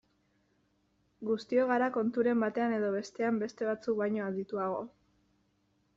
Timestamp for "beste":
3.45-3.69